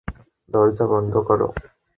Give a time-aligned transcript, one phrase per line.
[0.49, 1.47] দরজা বন্ধ করো।